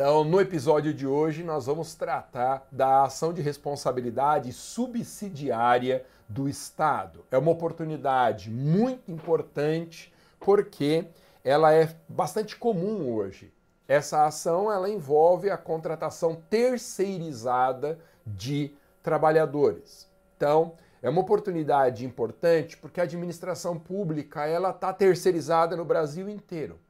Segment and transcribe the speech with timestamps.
[0.00, 7.22] Então, no episódio de hoje, nós vamos tratar da ação de responsabilidade subsidiária do Estado.
[7.30, 11.04] É uma oportunidade muito importante porque
[11.44, 13.52] ela é bastante comum hoje.
[13.86, 20.08] Essa ação ela envolve a contratação terceirizada de trabalhadores.
[20.34, 26.80] Então, é uma oportunidade importante porque a administração pública ela está terceirizada no Brasil inteiro.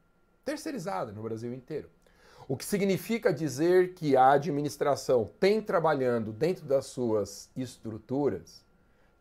[0.45, 1.91] Terceirizada no Brasil inteiro.
[2.51, 8.64] O que significa dizer que a administração tem trabalhando dentro das suas estruturas,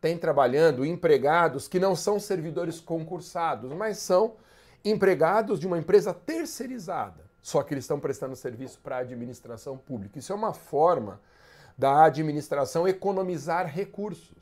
[0.02, 4.34] tem trabalhando empregados que não são servidores concursados, mas são
[4.84, 7.24] empregados de uma empresa terceirizada.
[7.40, 10.18] Só que eles estão prestando serviço para a administração pública.
[10.18, 11.22] Isso é uma forma
[11.78, 14.40] da administração economizar recursos.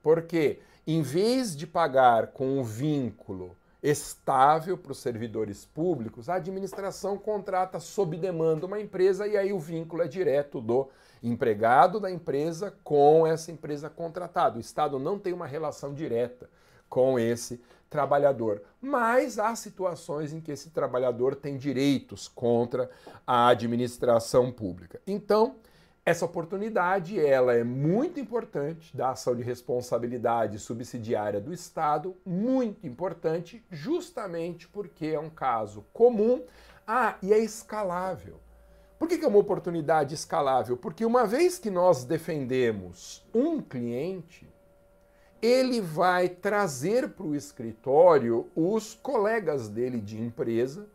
[0.00, 7.18] Porque, em vez de pagar com um vínculo estável para os servidores públicos, a administração
[7.18, 10.88] contrata sob demanda uma empresa e aí o vínculo é direto do
[11.22, 14.58] empregado da empresa com essa empresa contratada.
[14.58, 16.48] O Estado não tem uma relação direta
[16.88, 22.88] com esse trabalhador, mas há situações em que esse trabalhador tem direitos contra
[23.26, 25.00] a administração pública.
[25.06, 25.56] Então,
[26.04, 33.64] essa oportunidade ela é muito importante da ação de responsabilidade subsidiária do Estado, muito importante,
[33.70, 36.44] justamente porque é um caso comum.
[36.84, 38.40] Ah, e é escalável.
[38.98, 40.76] Por que, que é uma oportunidade escalável?
[40.76, 44.48] Porque uma vez que nós defendemos um cliente,
[45.40, 50.88] ele vai trazer para o escritório os colegas dele de empresa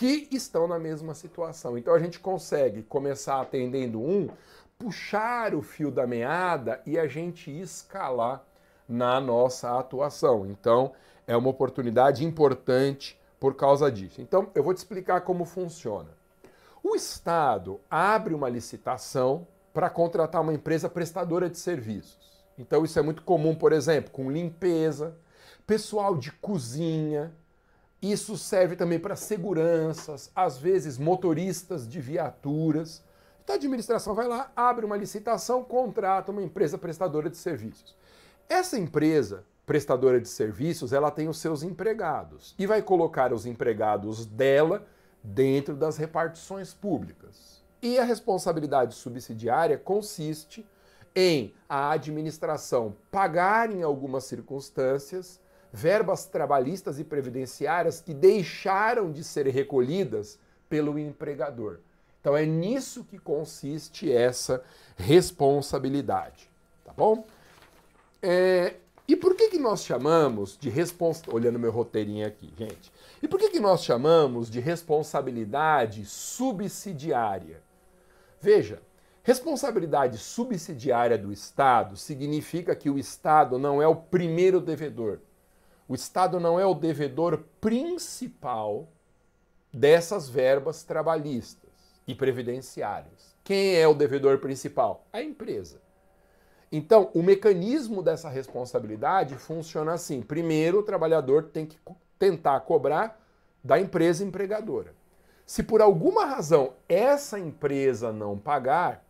[0.00, 1.76] que estão na mesma situação.
[1.76, 4.30] Então a gente consegue começar atendendo um,
[4.78, 8.42] puxar o fio da meada e a gente escalar
[8.88, 10.46] na nossa atuação.
[10.46, 10.92] Então
[11.26, 14.22] é uma oportunidade importante por causa disso.
[14.22, 16.08] Então eu vou te explicar como funciona.
[16.82, 22.16] O Estado abre uma licitação para contratar uma empresa prestadora de serviços.
[22.56, 25.14] Então isso é muito comum, por exemplo, com limpeza,
[25.66, 27.34] pessoal de cozinha,
[28.02, 33.02] isso serve também para seguranças, às vezes motoristas de viaturas.
[33.44, 37.94] Então a administração vai lá, abre uma licitação, contrata uma empresa prestadora de serviços.
[38.48, 44.26] Essa empresa prestadora de serviços, ela tem os seus empregados e vai colocar os empregados
[44.26, 44.84] dela
[45.22, 47.62] dentro das repartições públicas.
[47.82, 50.66] E a responsabilidade subsidiária consiste
[51.14, 55.40] em a administração pagar em algumas circunstâncias
[55.72, 60.38] verbas trabalhistas e previdenciárias que deixaram de ser recolhidas
[60.68, 61.78] pelo empregador.
[62.20, 64.62] Então é nisso que consiste essa
[64.96, 66.50] responsabilidade,
[66.84, 67.24] tá bom?
[68.22, 68.74] É,
[69.08, 72.92] e por que, que nós chamamos de responsabilidade, olhando meu roteirinho aqui, gente,
[73.22, 77.62] e por que, que nós chamamos de responsabilidade subsidiária?
[78.40, 78.80] Veja,
[79.22, 85.20] responsabilidade subsidiária do Estado significa que o Estado não é o primeiro devedor.
[85.90, 88.86] O Estado não é o devedor principal
[89.72, 91.68] dessas verbas trabalhistas
[92.06, 93.34] e previdenciárias.
[93.42, 95.04] Quem é o devedor principal?
[95.12, 95.82] A empresa.
[96.70, 101.76] Então, o mecanismo dessa responsabilidade funciona assim: primeiro, o trabalhador tem que
[102.16, 103.20] tentar cobrar
[103.64, 104.94] da empresa empregadora.
[105.44, 109.04] Se por alguma razão essa empresa não pagar,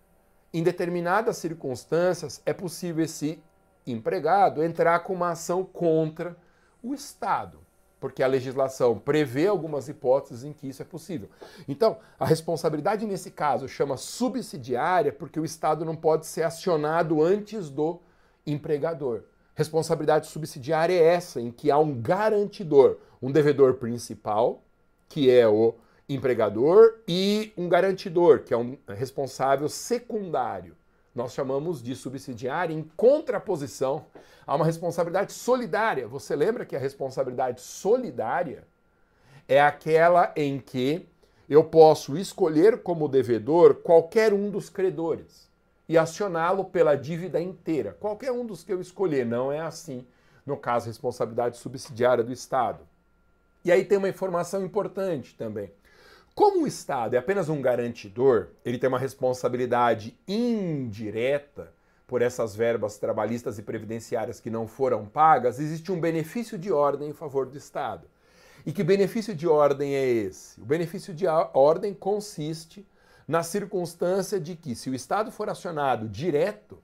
[0.51, 3.39] em determinadas circunstâncias é possível esse
[3.87, 6.35] empregado entrar com uma ação contra
[6.83, 7.59] o Estado,
[7.99, 11.29] porque a legislação prevê algumas hipóteses em que isso é possível.
[11.69, 17.69] Então, a responsabilidade nesse caso chama subsidiária porque o Estado não pode ser acionado antes
[17.69, 18.01] do
[18.47, 19.25] empregador.
[19.55, 24.63] Responsabilidade subsidiária é essa, em que há um garantidor, um devedor principal,
[25.09, 25.75] que é o
[26.09, 30.75] empregador, e um garantidor, que é um responsável secundário
[31.15, 34.05] nós chamamos de subsidiária em contraposição
[34.47, 36.07] a uma responsabilidade solidária.
[36.07, 38.65] Você lembra que a responsabilidade solidária
[39.49, 41.07] é aquela em que
[41.49, 45.51] eu posso escolher como devedor qualquer um dos credores
[45.89, 47.97] e acioná-lo pela dívida inteira.
[47.99, 50.07] Qualquer um dos que eu escolher, não é assim
[50.47, 52.81] no caso responsabilidade subsidiária do Estado.
[53.65, 55.71] E aí tem uma informação importante também.
[56.41, 61.71] Como o Estado é apenas um garantidor, ele tem uma responsabilidade indireta
[62.07, 67.11] por essas verbas trabalhistas e previdenciárias que não foram pagas, existe um benefício de ordem
[67.11, 68.09] em favor do Estado.
[68.65, 70.59] E que benefício de ordem é esse?
[70.63, 72.89] O benefício de ordem consiste
[73.29, 76.79] na circunstância de que, se o Estado for acionado direto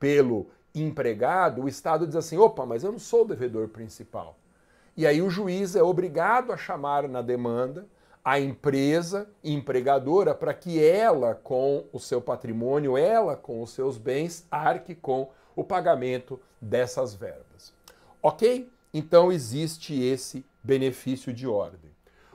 [0.00, 4.38] pelo empregado, o Estado diz assim: opa, mas eu não sou o devedor principal.
[4.96, 7.86] E aí o juiz é obrigado a chamar na demanda
[8.28, 14.46] a empresa empregadora para que ela, com o seu patrimônio, ela, com os seus bens,
[14.50, 17.72] arque com o pagamento dessas verbas.
[18.22, 18.70] Ok?
[18.92, 21.90] Então existe esse benefício de ordem.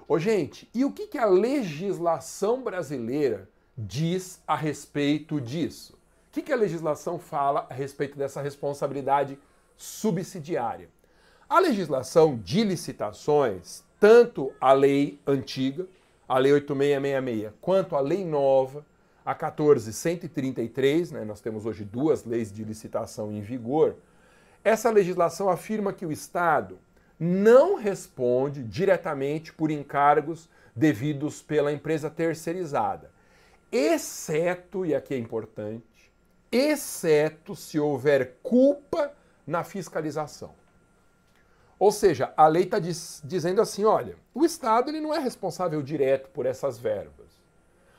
[0.07, 3.47] Ô, gente, e o que, que a legislação brasileira
[3.77, 5.93] diz a respeito disso?
[5.93, 9.37] O que, que a legislação fala a respeito dessa responsabilidade
[9.77, 10.89] subsidiária?
[11.47, 15.87] A legislação de licitações, tanto a lei antiga,
[16.27, 18.85] a lei 8666, quanto a lei nova,
[19.25, 23.95] a 14133, né, nós temos hoje duas leis de licitação em vigor,
[24.61, 26.77] essa legislação afirma que o Estado
[27.17, 33.09] não responde diretamente por encargos devidos pela empresa terceirizada,
[33.71, 36.11] exceto, e aqui é importante,
[36.51, 39.13] exceto se houver culpa
[39.47, 40.61] na fiscalização.
[41.83, 45.81] Ou seja, a lei está diz, dizendo assim: olha, o Estado ele não é responsável
[45.81, 47.43] direto por essas verbas.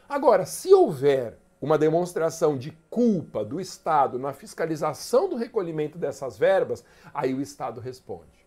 [0.09, 6.83] Agora, se houver uma demonstração de culpa do Estado na fiscalização do recolhimento dessas verbas,
[7.13, 8.47] aí o Estado responde.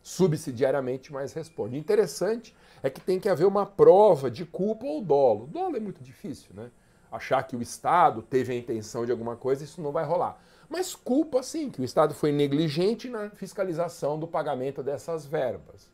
[0.00, 1.76] Subsidiariamente, mas responde.
[1.76, 5.48] Interessante é que tem que haver uma prova de culpa ou dolo.
[5.48, 6.70] Dolo é muito difícil, né?
[7.10, 10.40] Achar que o Estado teve a intenção de alguma coisa, isso não vai rolar.
[10.68, 15.92] Mas culpa sim, que o Estado foi negligente na fiscalização do pagamento dessas verbas.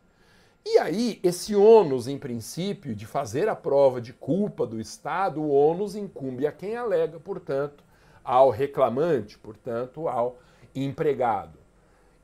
[0.64, 5.50] E aí, esse ônus, em princípio, de fazer a prova de culpa do Estado, o
[5.50, 7.82] ônus incumbe a quem alega, portanto,
[8.22, 10.38] ao reclamante, portanto, ao
[10.74, 11.58] empregado.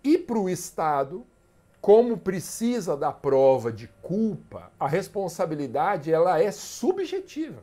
[0.05, 1.27] E para o Estado,
[1.81, 7.63] como precisa da prova de culpa, a responsabilidade ela é subjetiva.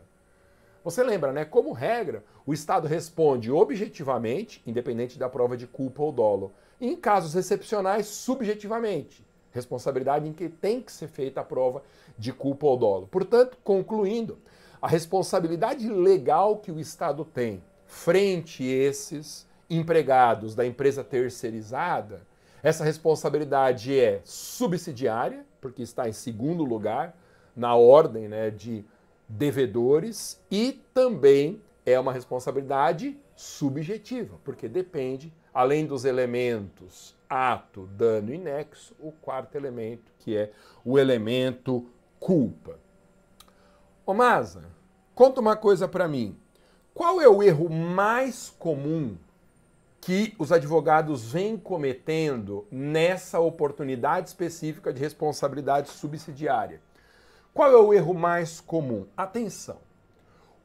[0.83, 1.45] Você lembra, né?
[1.45, 6.51] Como regra, o Estado responde objetivamente, independente da prova de culpa ou dolo.
[6.80, 9.25] E em casos excepcionais, subjetivamente.
[9.51, 11.84] Responsabilidade em que tem que ser feita a prova
[12.18, 13.07] de culpa ou dolo.
[13.07, 14.38] Portanto, concluindo,
[14.81, 22.22] a responsabilidade legal que o Estado tem frente a esses empregados da empresa terceirizada,
[22.62, 27.16] essa responsabilidade é subsidiária, porque está em segundo lugar
[27.56, 28.84] na ordem né, de
[29.28, 38.38] devedores e também é uma responsabilidade subjetiva, porque depende, além dos elementos ato, dano e
[38.38, 40.51] nexo, o quarto elemento, que é
[40.85, 41.89] o elemento
[42.19, 42.80] culpa.
[44.06, 44.65] Ô Maza,
[45.15, 46.38] conta uma coisa para mim.
[46.94, 49.18] Qual é o erro mais comum
[50.00, 56.81] que os advogados vêm cometendo nessa oportunidade específica de responsabilidade subsidiária?
[57.53, 59.07] Qual é o erro mais comum?
[59.18, 59.77] Atenção!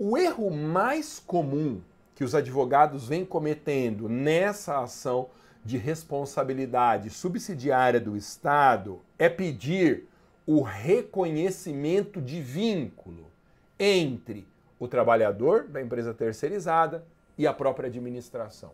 [0.00, 1.80] O erro mais comum
[2.14, 5.28] que os advogados vêm cometendo nessa ação
[5.64, 10.06] de responsabilidade subsidiária do Estado é pedir
[10.46, 13.26] o reconhecimento de vínculo
[13.76, 14.46] entre
[14.78, 17.04] o trabalhador da empresa terceirizada
[17.36, 18.70] e a própria administração.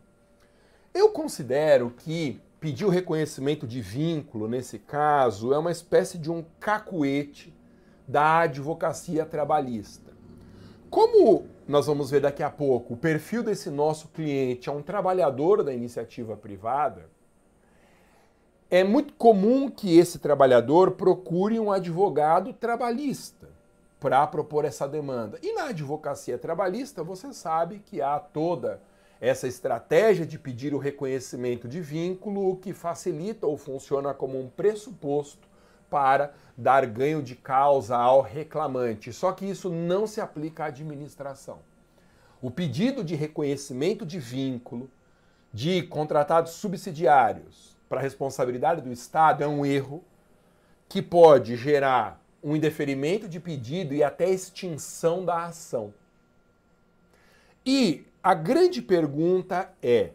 [0.93, 6.44] Eu considero que pedir o reconhecimento de vínculo, nesse caso, é uma espécie de um
[6.61, 7.55] cacuete
[8.06, 10.13] da advocacia trabalhista.
[10.94, 15.64] Como nós vamos ver daqui a pouco, o perfil desse nosso cliente é um trabalhador
[15.64, 17.11] da iniciativa privada,
[18.70, 23.49] é muito comum que esse trabalhador procure um advogado trabalhista
[23.99, 25.37] para propor essa demanda.
[25.43, 28.80] E na advocacia trabalhista, você sabe que há toda
[29.21, 35.49] essa estratégia de pedir o reconhecimento de vínculo que facilita ou funciona como um pressuposto
[35.90, 39.12] para dar ganho de causa ao reclamante.
[39.12, 41.58] Só que isso não se aplica à administração.
[42.40, 44.90] O pedido de reconhecimento de vínculo
[45.52, 50.02] de contratados subsidiários para responsabilidade do Estado é um erro
[50.88, 55.94] que pode gerar um indeferimento de pedido e até extinção da ação.
[57.64, 60.11] E a grande pergunta é: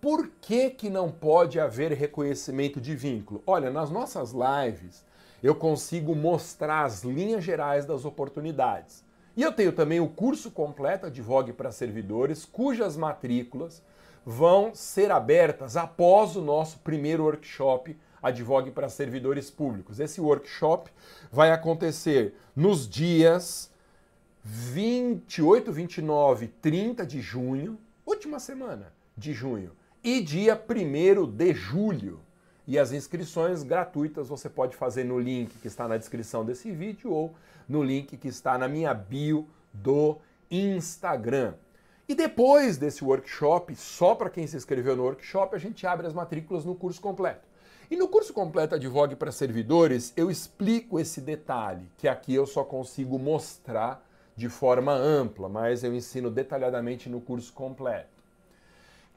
[0.00, 3.42] por que, que não pode haver reconhecimento de vínculo?
[3.46, 5.04] Olha, nas nossas lives
[5.42, 9.04] eu consigo mostrar as linhas gerais das oportunidades.
[9.36, 13.82] E eu tenho também o curso completo Advogue para Servidores, cujas matrículas
[14.24, 19.98] vão ser abertas após o nosso primeiro workshop Advogue para Servidores Públicos.
[19.98, 20.90] Esse workshop
[21.32, 23.70] vai acontecer nos dias
[24.42, 32.20] 28, 29 30 de junho, última semana de junho e dia 1 de julho.
[32.66, 37.12] E as inscrições gratuitas você pode fazer no link que está na descrição desse vídeo
[37.12, 37.34] ou
[37.68, 40.16] no link que está na minha bio do
[40.50, 41.54] Instagram.
[42.08, 46.12] E depois desse workshop, só para quem se inscreveu no workshop, a gente abre as
[46.12, 47.46] matrículas no curso completo.
[47.90, 52.64] E no curso completo Advogue para Servidores, eu explico esse detalhe, que aqui eu só
[52.64, 54.04] consigo mostrar
[54.36, 58.19] de forma ampla, mas eu ensino detalhadamente no curso completo.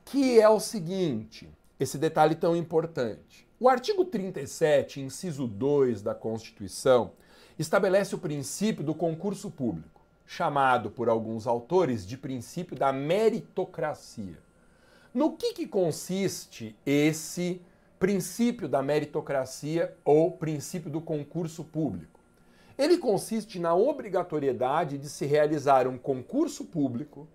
[0.06, 3.48] Que é o seguinte, esse detalhe tão importante.
[3.60, 7.12] O artigo 37, inciso 2 da Constituição,
[7.58, 14.38] estabelece o princípio do concurso público, chamado por alguns autores de princípio da meritocracia.
[15.14, 17.62] No que, que consiste esse
[18.00, 22.20] princípio da meritocracia ou princípio do concurso público?
[22.78, 27.28] Ele consiste na obrigatoriedade de se realizar um concurso público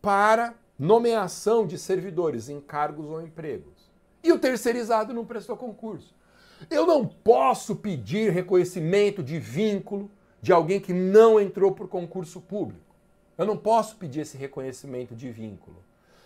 [0.00, 3.90] para nomeação de servidores em cargos ou empregos.
[4.24, 6.14] E o terceirizado não prestou concurso.
[6.70, 10.10] Eu não posso pedir reconhecimento de vínculo
[10.40, 12.80] de alguém que não entrou por concurso público.
[13.36, 15.76] Eu não posso pedir esse reconhecimento de vínculo.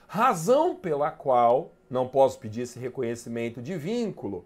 [0.06, 4.44] Razão pela qual não posso pedir esse reconhecimento de vínculo.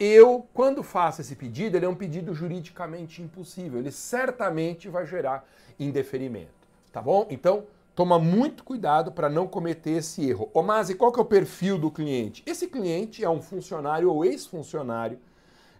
[0.00, 3.78] Eu, quando faço esse pedido, ele é um pedido juridicamente impossível.
[3.78, 5.46] Ele certamente vai gerar
[5.78, 6.50] indeferimento.
[6.90, 7.26] Tá bom?
[7.30, 10.50] Então, toma muito cuidado para não cometer esse erro.
[10.54, 12.42] Ô Masi, qual que é o perfil do cliente?
[12.46, 15.18] Esse cliente é um funcionário ou ex-funcionário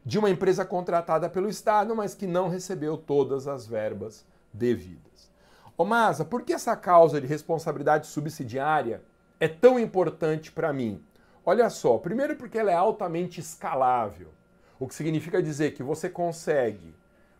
[0.05, 5.31] de uma empresa contratada pelo Estado, mas que não recebeu todas as verbas devidas.
[5.77, 9.03] Ô Masa, por que essa causa de responsabilidade subsidiária
[9.41, 11.03] é tão importante para mim?
[11.45, 14.29] Olha só, primeiro porque ela é altamente escalável,
[14.79, 16.95] o que significa dizer que você consegue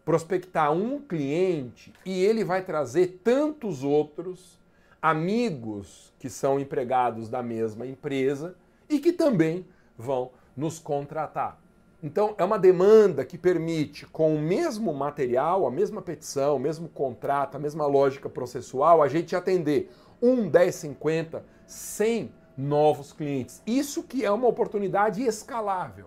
[0.05, 4.59] prospectar um cliente e ele vai trazer tantos outros
[5.03, 8.55] amigos que são empregados da mesma empresa
[8.89, 9.67] e que também
[9.99, 11.61] vão nos contratar.
[12.01, 16.89] Então, é uma demanda que permite, com o mesmo material, a mesma petição, o mesmo
[16.89, 19.91] contrato, a mesma lógica processual, a gente atender
[20.21, 23.63] um, 10, 50, 100 novos clientes.
[23.67, 26.07] Isso que é uma oportunidade escalável.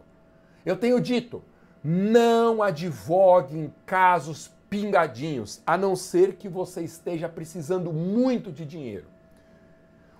[0.65, 1.41] Eu tenho dito,
[1.83, 9.05] não advogue em casos pingadinhos, a não ser que você esteja precisando muito de dinheiro.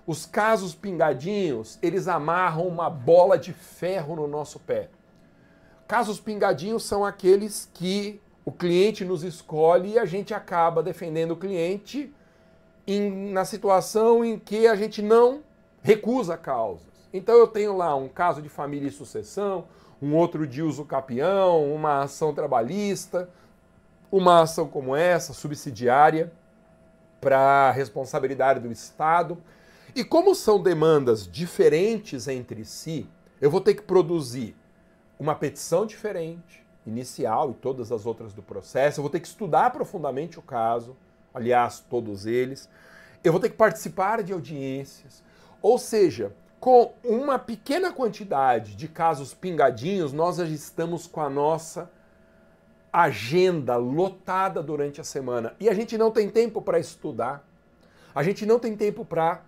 [0.06, 4.88] Os casos pingadinhos, eles amarram uma bola de ferro no nosso pé.
[5.86, 11.36] Casos pingadinhos são aqueles que o cliente nos escolhe e a gente acaba defendendo o
[11.36, 12.10] cliente
[12.86, 15.42] em, na situação em que a gente não
[15.82, 16.86] recusa causas.
[17.12, 19.66] Então eu tenho lá um caso de família e sucessão,
[20.00, 23.28] um outro de uso capião, uma ação trabalhista,
[24.10, 26.32] uma ação como essa, subsidiária,
[27.20, 29.38] para responsabilidade do Estado.
[29.94, 33.08] E como são demandas diferentes entre si,
[33.40, 34.54] eu vou ter que produzir
[35.18, 39.00] uma petição diferente, inicial e todas as outras do processo.
[39.00, 40.96] Eu vou ter que estudar profundamente o caso,
[41.34, 42.68] aliás, todos eles.
[43.24, 45.22] Eu vou ter que participar de audiências.
[45.62, 51.90] Ou seja, com uma pequena quantidade de casos pingadinhos, nós já estamos com a nossa
[53.02, 57.46] agenda lotada durante a semana e a gente não tem tempo para estudar,
[58.14, 59.42] a gente não tem tempo para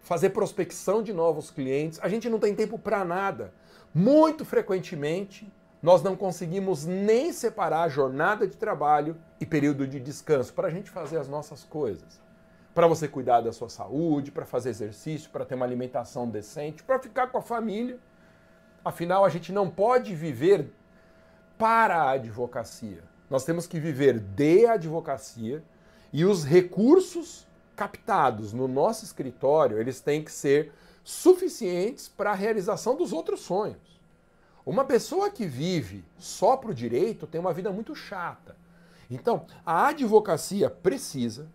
[0.00, 3.52] fazer prospecção de novos clientes, a gente não tem tempo para nada.
[3.94, 10.68] Muito frequentemente, nós não conseguimos nem separar jornada de trabalho e período de descanso para
[10.68, 12.18] a gente fazer as nossas coisas.
[12.74, 16.98] Para você cuidar da sua saúde, para fazer exercício, para ter uma alimentação decente, para
[16.98, 17.98] ficar com a família.
[18.82, 20.72] Afinal, a gente não pode viver
[21.58, 23.02] para a advocacia.
[23.28, 25.62] Nós temos que viver de advocacia
[26.12, 30.72] e os recursos captados no nosso escritório, eles têm que ser
[31.04, 34.00] suficientes para a realização dos outros sonhos.
[34.64, 38.56] Uma pessoa que vive só para o direito tem uma vida muito chata.
[39.08, 41.48] Então, a advocacia precisa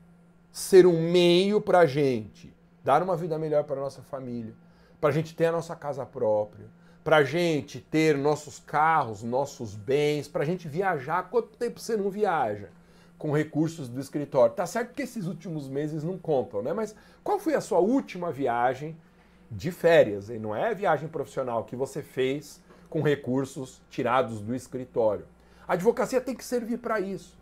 [0.51, 2.53] ser um meio para a gente
[2.83, 4.53] dar uma vida melhor para a nossa família,
[4.99, 6.65] para a gente ter a nossa casa própria,
[7.03, 11.29] para a gente ter nossos carros, nossos bens, para a gente viajar.
[11.29, 12.69] Quanto tempo você não viaja
[13.17, 14.55] com recursos do escritório?
[14.55, 16.73] Tá certo que esses últimos meses não contam, né?
[16.73, 18.95] Mas qual foi a sua última viagem
[19.49, 20.29] de férias?
[20.29, 25.25] E não é viagem profissional que você fez com recursos tirados do escritório.
[25.67, 27.39] A advocacia tem que servir para isso.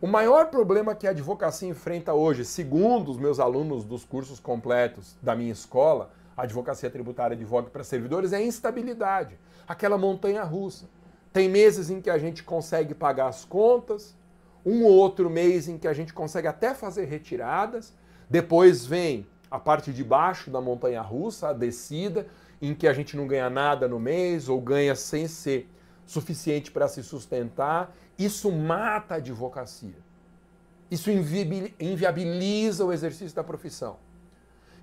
[0.00, 5.16] O maior problema que a advocacia enfrenta hoje, segundo os meus alunos dos cursos completos
[5.20, 10.88] da minha escola, a advocacia tributária advoga para servidores é instabilidade, aquela montanha russa.
[11.32, 14.16] Tem meses em que a gente consegue pagar as contas,
[14.64, 17.92] um ou outro mês em que a gente consegue até fazer retiradas,
[18.30, 22.28] depois vem a parte de baixo da montanha russa, a descida,
[22.62, 25.68] em que a gente não ganha nada no mês ou ganha sem ser
[26.06, 27.92] suficiente para se sustentar.
[28.16, 29.96] Isso mata a advocacia.
[30.88, 33.96] Isso inviabiliza o exercício da profissão.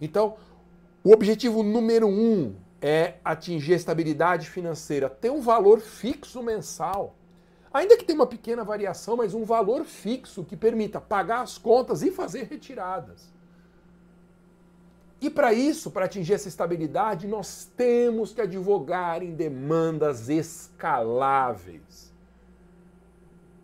[0.01, 0.35] Então,
[1.05, 7.13] o objetivo número um é atingir a estabilidade financeira, ter um valor fixo mensal.
[7.71, 12.01] Ainda que tenha uma pequena variação, mas um valor fixo que permita pagar as contas
[12.01, 13.31] e fazer retiradas.
[15.21, 22.11] E para isso, para atingir essa estabilidade, nós temos que advogar em demandas escaláveis.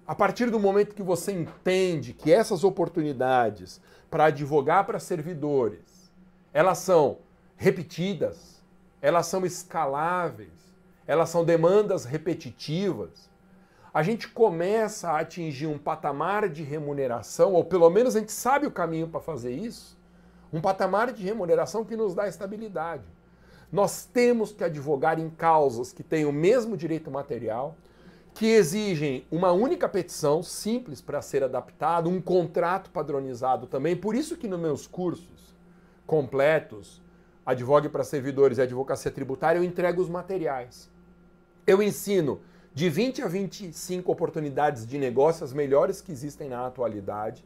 [0.05, 3.81] A partir do momento que você entende que essas oportunidades
[4.11, 6.11] para advogar para servidores,
[6.53, 7.17] elas são
[7.61, 8.59] repetidas,
[8.99, 10.49] elas são escaláveis,
[11.05, 13.29] elas são demandas repetitivas,
[13.93, 18.65] a gente começa a atingir um patamar de remuneração, ou pelo menos a gente sabe
[18.65, 19.95] o caminho para fazer isso,
[20.51, 23.03] um patamar de remuneração que nos dá estabilidade.
[23.71, 27.75] Nós temos que advogar em causas que têm o mesmo direito material,
[28.33, 33.95] que exigem uma única petição simples para ser adaptado, um contrato padronizado também.
[33.95, 35.53] Por isso que nos meus cursos
[36.07, 37.00] completos,
[37.45, 40.89] Advogue para Servidores e Advocacia Tributária, eu entrego os materiais.
[41.65, 42.41] Eu ensino
[42.73, 47.43] de 20 a 25 oportunidades de negócio, as melhores que existem na atualidade.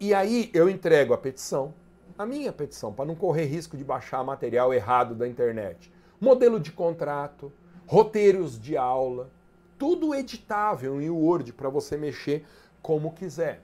[0.00, 1.72] E aí eu entrego a petição,
[2.18, 5.92] a minha petição, para não correr risco de baixar material errado da internet.
[6.20, 7.52] Modelo de contrato,
[7.86, 9.30] roteiros de aula,
[9.78, 12.44] tudo editável em Word para você mexer
[12.82, 13.60] como quiser.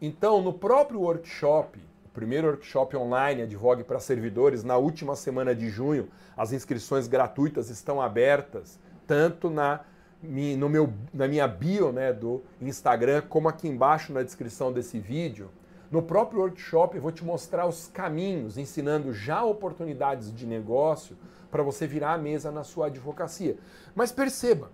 [0.00, 1.78] Então, no próprio workshop,
[2.16, 8.00] primeiro workshop online Advogue para servidores, na última semana de junho, as inscrições gratuitas estão
[8.00, 9.82] abertas tanto na,
[10.22, 15.50] no meu, na minha bio né, do Instagram, como aqui embaixo na descrição desse vídeo.
[15.90, 21.18] No próprio workshop eu vou te mostrar os caminhos, ensinando já oportunidades de negócio
[21.50, 23.58] para você virar a mesa na sua advocacia.
[23.94, 24.70] Mas perceba,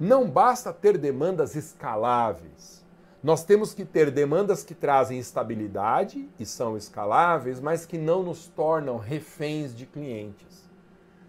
[0.00, 2.77] não basta ter demandas escaláveis.
[3.20, 8.46] Nós temos que ter demandas que trazem estabilidade e são escaláveis, mas que não nos
[8.46, 10.70] tornam reféns de clientes.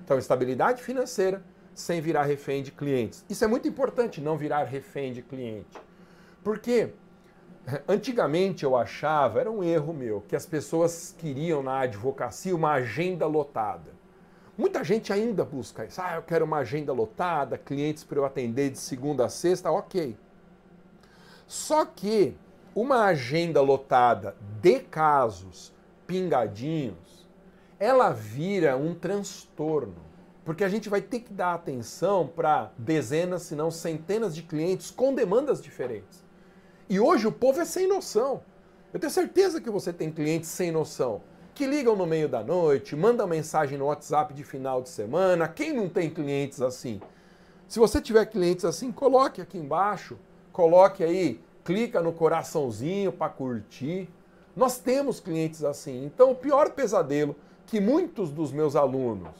[0.03, 1.43] Então, estabilidade financeira,
[1.74, 3.25] sem virar refém de clientes.
[3.27, 5.79] Isso é muito importante, não virar refém de cliente.
[6.43, 6.93] Porque
[7.88, 13.25] antigamente eu achava, era um erro meu, que as pessoas queriam na advocacia uma agenda
[13.25, 13.97] lotada.
[14.56, 15.99] Muita gente ainda busca isso.
[15.99, 20.15] Ah, eu quero uma agenda lotada, clientes para eu atender de segunda a sexta, ok.
[21.49, 22.38] Só que
[22.75, 25.73] uma agenda lotada de casos
[26.05, 27.27] pingadinhos,
[27.79, 30.09] ela vira um transtorno
[30.45, 34.89] porque a gente vai ter que dar atenção para dezenas, se não centenas de clientes
[34.89, 36.23] com demandas diferentes.
[36.88, 38.41] E hoje o povo é sem noção.
[38.93, 41.21] Eu tenho certeza que você tem clientes sem noção,
[41.53, 45.47] que ligam no meio da noite, mandam mensagem no WhatsApp de final de semana.
[45.47, 46.99] Quem não tem clientes assim?
[47.67, 50.17] Se você tiver clientes assim, coloque aqui embaixo,
[50.51, 54.09] coloque aí, clica no coraçãozinho para curtir.
[54.55, 56.05] Nós temos clientes assim.
[56.05, 57.35] Então, o pior pesadelo
[57.65, 59.35] que muitos dos meus alunos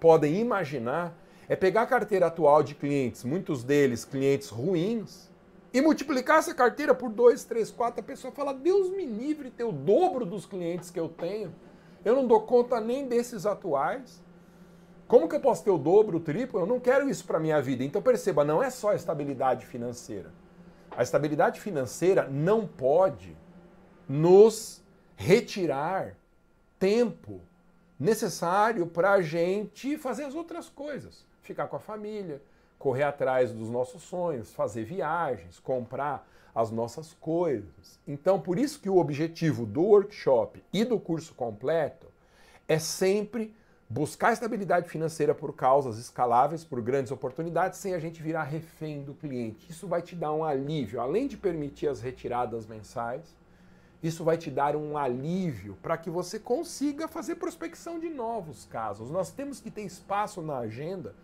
[0.00, 1.16] podem imaginar
[1.48, 5.30] é pegar a carteira atual de clientes, muitos deles clientes ruins,
[5.72, 9.64] e multiplicar essa carteira por dois, três, quatro, a pessoa fala: Deus me livre ter
[9.64, 11.54] o dobro dos clientes que eu tenho.
[12.02, 14.22] Eu não dou conta nem desses atuais.
[15.06, 16.60] Como que eu posso ter o dobro, o triplo?
[16.60, 17.84] Eu não quero isso para minha vida.
[17.84, 20.32] Então perceba, não é só estabilidade financeira.
[20.96, 23.36] A estabilidade financeira não pode
[24.08, 24.82] nos
[25.14, 26.16] retirar
[26.78, 27.40] tempo
[28.00, 31.26] necessário para a gente fazer as outras coisas.
[31.42, 32.40] Ficar com a família,
[32.78, 38.00] correr atrás dos nossos sonhos, fazer viagens, comprar as nossas coisas.
[38.08, 42.06] Então, por isso que o objetivo do workshop e do curso completo
[42.66, 43.54] é sempre
[43.88, 49.14] buscar estabilidade financeira por causas escaláveis, por grandes oportunidades, sem a gente virar refém do
[49.14, 49.70] cliente.
[49.70, 53.36] Isso vai te dar um alívio, além de permitir as retiradas mensais,
[54.02, 59.10] isso vai te dar um alívio para que você consiga fazer prospecção de novos casos.
[59.10, 61.14] Nós temos que ter espaço na agenda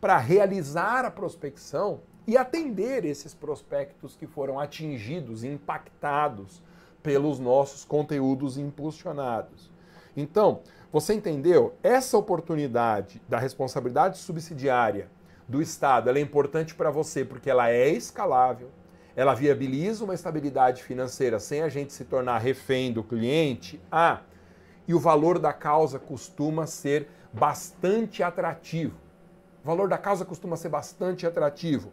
[0.00, 6.62] para realizar a prospecção e atender esses prospectos que foram atingidos, impactados
[7.02, 9.70] pelos nossos conteúdos impulsionados.
[10.16, 10.60] Então,
[10.90, 11.74] você entendeu?
[11.82, 15.10] Essa oportunidade da responsabilidade subsidiária
[15.46, 18.70] do Estado é importante para você porque ela é escalável,
[19.14, 23.80] ela viabiliza uma estabilidade financeira sem a gente se tornar refém do cliente.
[23.90, 24.20] Ah,
[24.86, 28.96] e o valor da causa costuma ser bastante atrativo.
[29.62, 31.92] O valor da causa costuma ser bastante atrativo.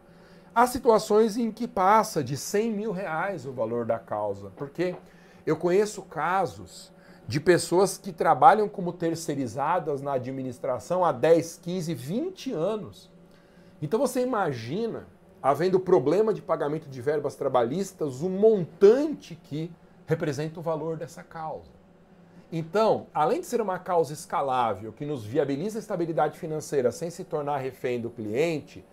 [0.53, 4.95] Há situações em que passa de 100 mil reais o valor da causa, porque
[5.45, 6.93] eu conheço casos
[7.27, 13.09] de pessoas que trabalham como terceirizadas na administração há 10, 15, 20 anos.
[13.81, 15.07] Então você imagina
[15.45, 19.71] havendo problema de pagamento de verbas trabalhistas, o montante que
[20.07, 21.69] representa o valor dessa causa.
[22.51, 27.23] Então, além de ser uma causa escalável que nos viabiliza a estabilidade financeira sem se
[27.23, 28.83] tornar refém do cliente,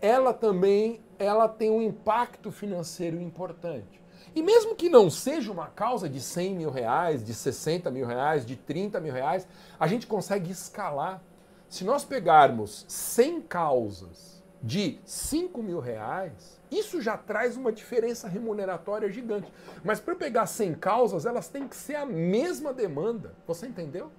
[0.00, 4.00] ela também ela tem um impacto financeiro importante.
[4.34, 8.44] E mesmo que não seja uma causa de 100 mil reais, de 60 mil reais,
[8.44, 9.46] de 30 mil reais,
[9.78, 11.22] a gente consegue escalar.
[11.68, 19.10] Se nós pegarmos 100 causas de 5 mil reais, isso já traz uma diferença remuneratória
[19.10, 19.52] gigante.
[19.84, 23.34] Mas para pegar 100 causas, elas têm que ser a mesma demanda.
[23.46, 24.10] Você entendeu?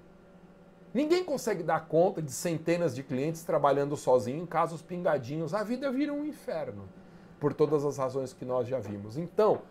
[0.93, 5.53] Ninguém consegue dar conta de centenas de clientes trabalhando sozinho em casos pingadinhos.
[5.53, 6.87] A vida vira um inferno,
[7.39, 9.17] por todas as razões que nós já vimos.
[9.17, 9.61] Então,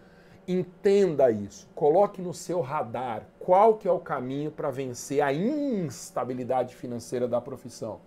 [0.49, 6.75] Entenda isso, coloque no seu radar qual que é o caminho para vencer a instabilidade
[6.77, 8.01] financeira da profissão.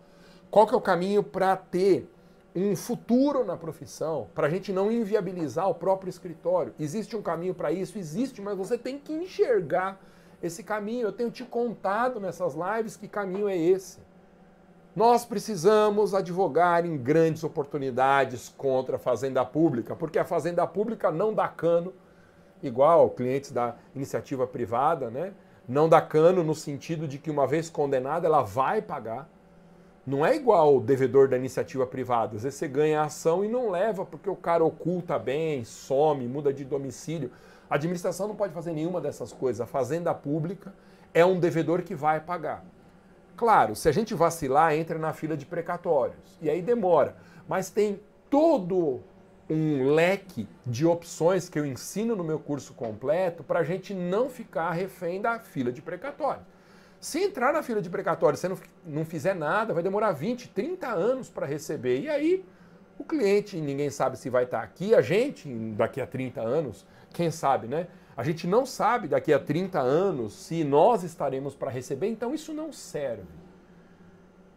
[0.50, 2.10] Qual que é o caminho para ter
[2.56, 6.74] um futuro na profissão, para a gente não inviabilizar o próprio escritório.
[6.80, 7.98] Existe um caminho para isso?
[7.98, 10.00] Existe, mas você tem que enxergar
[10.42, 11.08] esse caminho.
[11.08, 14.00] Eu tenho te contado nessas lives que caminho é esse.
[14.96, 21.34] Nós precisamos advogar em grandes oportunidades contra a fazenda pública, porque a fazenda pública não
[21.34, 21.94] dá cano
[22.62, 25.34] igual clientes da iniciativa privada, né?
[25.68, 29.30] Não dá cano no sentido de que uma vez condenada ela vai pagar.
[30.06, 32.36] Não é igual o devedor da iniciativa privada.
[32.36, 36.28] Às vezes você ganha a ação e não leva porque o cara oculta bem, some,
[36.28, 37.32] muda de domicílio.
[37.70, 39.62] A administração não pode fazer nenhuma dessas coisas.
[39.62, 40.74] A fazenda pública
[41.14, 42.66] é um devedor que vai pagar.
[43.38, 46.38] Claro, se a gente vacilar, entra na fila de precatórios.
[46.42, 47.16] E aí demora.
[47.48, 49.02] Mas tem todo
[49.50, 54.30] um leque de opções que eu ensino no meu curso completo para a gente não
[54.30, 56.42] ficar refém da fila de precatório.
[57.00, 60.88] Se entrar na fila de precatório você não, não fizer nada, vai demorar 20, 30
[60.88, 62.02] anos para receber.
[62.02, 62.46] E aí
[62.98, 67.32] o cliente, ninguém sabe se vai estar aqui, a gente, daqui a 30 anos, quem
[67.32, 67.88] sabe, né?
[68.16, 72.54] A gente não sabe daqui a 30 anos se nós estaremos para receber, então isso
[72.54, 73.24] não serve.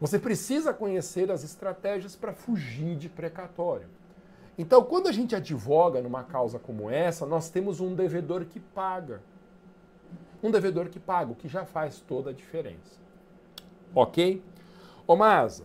[0.00, 3.86] Você precisa conhecer as estratégias para fugir de precatório.
[4.56, 9.22] Então, quando a gente advoga numa causa como essa, nós temos um devedor que paga.
[10.42, 13.00] Um devedor que paga, o que já faz toda a diferença.
[13.94, 14.42] Ok?
[15.06, 15.64] Ô Masa,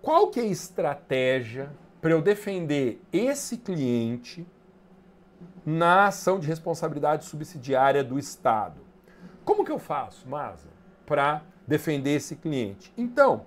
[0.00, 1.70] qual que é a estratégia
[2.00, 4.46] para eu defender esse cliente
[5.66, 8.80] na ação de responsabilidade subsidiária do Estado?
[9.44, 10.68] Como que eu faço, Masa,
[11.04, 12.92] para defender esse cliente?
[12.96, 13.46] Então,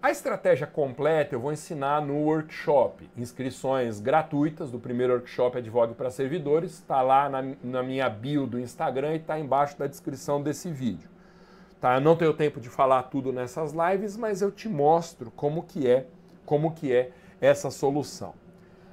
[0.00, 3.10] a estratégia completa eu vou ensinar no workshop.
[3.16, 6.74] Inscrições gratuitas do primeiro workshop Advogue para Servidores.
[6.74, 11.10] Está lá na, na, minha bio do Instagram e está embaixo da descrição desse vídeo.
[11.80, 11.96] Tá?
[11.96, 15.88] Eu não tenho tempo de falar tudo nessas lives, mas eu te mostro como que
[15.88, 16.06] é,
[16.46, 18.34] como que é essa solução.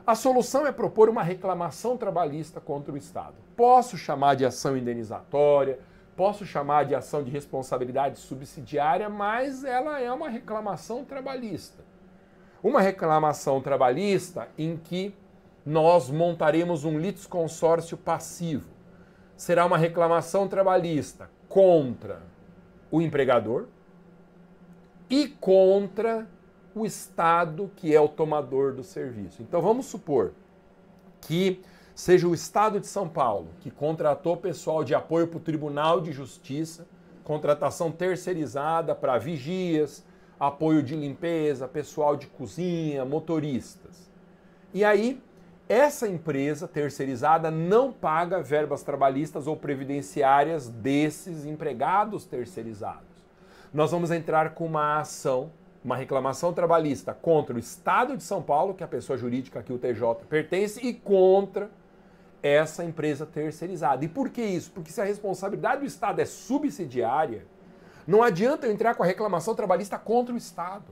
[0.07, 3.35] A solução é propor uma reclamação trabalhista contra o Estado.
[3.55, 5.79] Posso chamar de ação indenizatória,
[6.15, 11.83] posso chamar de ação de responsabilidade subsidiária, mas ela é uma reclamação trabalhista.
[12.63, 15.13] Uma reclamação trabalhista em que
[15.65, 18.69] nós montaremos um litisconsórcio passivo.
[19.35, 22.21] Será uma reclamação trabalhista contra
[22.89, 23.67] o empregador
[25.09, 26.27] e contra
[26.73, 29.41] o Estado, que é o tomador do serviço.
[29.41, 30.33] Então vamos supor
[31.21, 31.61] que
[31.95, 36.11] seja o Estado de São Paulo, que contratou pessoal de apoio para o Tribunal de
[36.11, 36.85] Justiça,
[37.23, 40.05] contratação terceirizada para vigias,
[40.37, 44.11] apoio de limpeza, pessoal de cozinha, motoristas.
[44.73, 45.23] E aí,
[45.69, 53.25] essa empresa terceirizada não paga verbas trabalhistas ou previdenciárias desses empregados terceirizados.
[53.73, 55.49] Nós vamos entrar com uma ação,
[55.83, 59.73] uma reclamação trabalhista contra o Estado de São Paulo, que é a pessoa jurídica que
[59.73, 61.69] o TJ pertence, e contra
[62.41, 64.05] essa empresa terceirizada.
[64.05, 64.71] E por que isso?
[64.71, 67.45] Porque se a responsabilidade do Estado é subsidiária,
[68.07, 70.85] não adianta eu entrar com a reclamação trabalhista contra o Estado.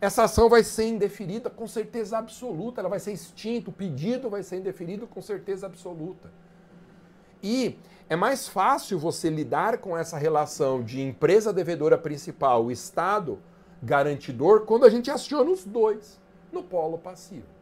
[0.00, 4.42] Essa ação vai ser indeferida com certeza absoluta, ela vai ser extinta, o pedido vai
[4.42, 6.30] ser indeferido com certeza absoluta.
[7.42, 7.78] E
[8.08, 13.38] é mais fácil você lidar com essa relação de empresa devedora principal, Estado
[13.82, 16.20] garantidor, quando a gente aciona os dois
[16.52, 17.53] no polo passivo.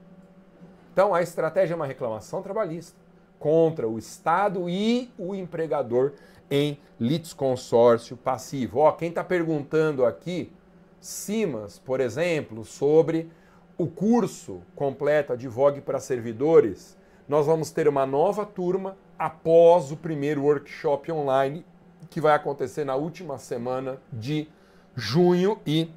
[0.93, 3.01] Então, a estratégia é uma reclamação trabalhista
[3.39, 6.13] contra o Estado e o empregador
[6.51, 8.81] em litisconsórcio passivo.
[8.81, 10.53] Ó, quem está perguntando aqui,
[11.01, 13.29] Simas, por exemplo, sobre
[13.77, 20.43] o curso completo Advogue para Servidores, nós vamos ter uma nova turma após o primeiro
[20.43, 21.65] workshop online,
[22.11, 24.47] que vai acontecer na última semana de
[24.95, 25.91] junho e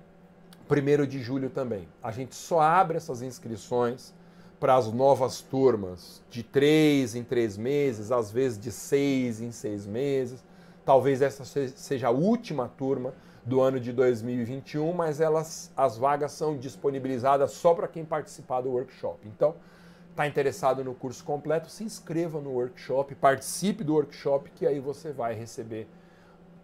[0.67, 1.87] primeiro de julho também.
[2.01, 4.13] A gente só abre essas inscrições
[4.65, 9.85] para as novas turmas, de três em três meses, às vezes de seis em seis
[9.85, 10.43] meses.
[10.83, 13.13] Talvez essa seja a última turma
[13.45, 18.71] do ano de 2021, mas elas, as vagas são disponibilizadas só para quem participar do
[18.71, 19.19] workshop.
[19.27, 19.53] Então,
[20.09, 25.11] está interessado no curso completo, se inscreva no workshop, participe do workshop, que aí você
[25.11, 25.87] vai receber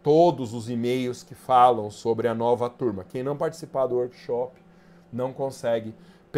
[0.02, 3.06] todos os e-mails que falam sobre a nova turma.
[3.08, 4.60] Quem não participar do workshop
[5.14, 5.94] não consegue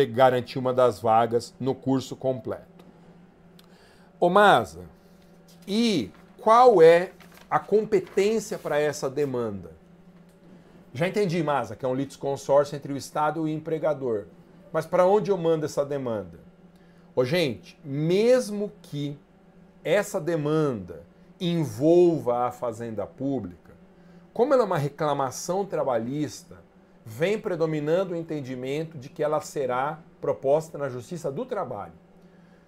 [0.05, 2.85] garantir uma das vagas no curso completo.
[4.19, 4.81] Ô Masa,
[5.67, 7.11] e qual é
[7.49, 9.71] a competência para essa demanda?
[10.93, 14.25] Já entendi, Masa, que é um litisconsórcio entre o Estado e o empregador.
[14.71, 16.39] Mas para onde eu mando essa demanda?
[17.15, 19.17] Ô, gente, mesmo que
[19.83, 21.03] essa demanda
[21.39, 23.73] envolva a fazenda pública,
[24.33, 26.57] como ela é uma reclamação trabalhista,
[27.05, 31.93] vem predominando o entendimento de que ela será proposta na Justiça do Trabalho.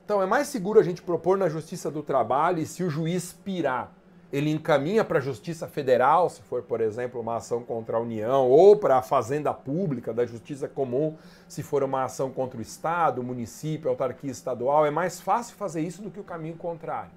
[0.04, 3.34] Então é mais seguro a gente propor na Justiça do Trabalho e se o juiz
[3.34, 3.92] pirar,
[4.32, 8.50] ele encaminha para a Justiça Federal, se for, por exemplo, uma ação contra a União,
[8.50, 11.16] ou para a Fazenda Pública da Justiça Comum,
[11.48, 14.86] se for uma ação contra o Estado, município, autarquia estadual.
[14.86, 17.12] É mais fácil fazer isso do que o caminho contrário.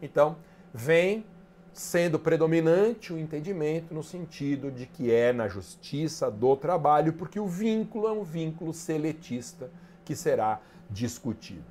[0.00, 0.36] Então,
[0.72, 1.26] vem
[1.74, 7.48] sendo predominante o entendimento no sentido de que é na Justiça do Trabalho, porque o
[7.48, 9.70] vínculo é um vínculo seletista
[10.04, 11.64] que será discutido.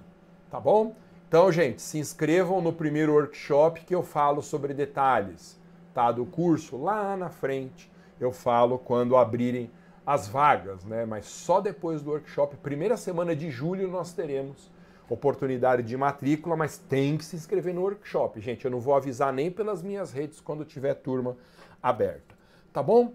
[0.51, 0.93] Tá bom?
[1.27, 5.57] Então, gente, se inscrevam no primeiro workshop que eu falo sobre detalhes,
[5.93, 6.11] tá?
[6.11, 7.89] Do curso lá na frente
[8.19, 9.71] eu falo quando abrirem
[10.05, 11.05] as vagas, né?
[11.05, 14.69] Mas só depois do workshop, primeira semana de julho nós teremos
[15.13, 18.65] oportunidade de matrícula, mas tem que se inscrever no workshop, gente.
[18.65, 21.37] Eu não vou avisar nem pelas minhas redes quando tiver turma
[21.81, 22.35] aberta,
[22.71, 23.13] tá bom?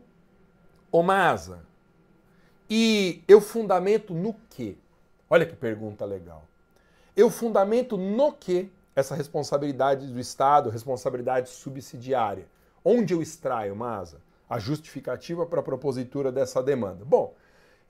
[0.90, 1.60] Ô Masa,
[2.68, 4.76] e eu fundamento no quê?
[5.28, 6.44] Olha que pergunta legal.
[7.16, 12.46] Eu fundamento no que essa responsabilidade do Estado, responsabilidade subsidiária?
[12.84, 17.04] Onde eu extraio, Masa, a justificativa para a propositura dessa demanda?
[17.04, 17.34] Bom,